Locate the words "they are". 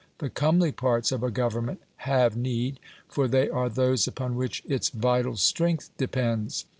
3.27-3.69